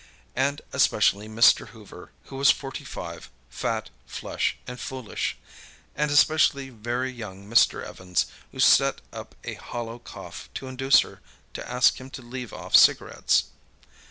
And 0.35 0.63
especially 0.73 1.27
Mr. 1.29 1.67
Hoover, 1.67 2.11
who 2.23 2.37
was 2.37 2.49
forty 2.49 2.83
five, 2.83 3.29
fat, 3.51 3.91
flush 4.07 4.57
and 4.65 4.79
foolish. 4.79 5.37
And 5.95 6.09
especially 6.09 6.69
very 6.71 7.11
young 7.11 7.47
Mr. 7.47 7.83
Evans, 7.85 8.25
who 8.51 8.59
set 8.59 9.01
up 9.13 9.35
a 9.43 9.53
hollow 9.53 9.99
cough 9.99 10.49
to 10.55 10.65
induce 10.67 11.01
her 11.01 11.21
to 11.53 11.69
ask 11.71 11.99
him 12.01 12.09
to 12.17 12.23
leave 12.23 12.51
off 12.51 12.75
cigarettes. 12.75 13.43